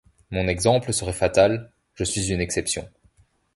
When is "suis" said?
2.05-2.31